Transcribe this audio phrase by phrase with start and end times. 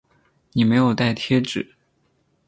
[0.53, 1.75] 你有没有带贴纸